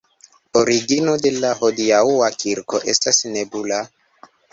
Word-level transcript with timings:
Origino 0.59 1.11
de 1.25 1.31
la 1.43 1.51
hodiaŭa 1.59 2.29
kirko 2.45 2.81
estas 2.95 3.21
nebula. 3.37 3.79